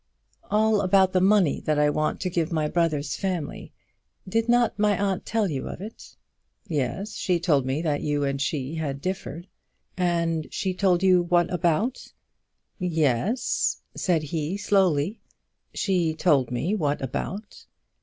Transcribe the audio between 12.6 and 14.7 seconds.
"Yes," said he,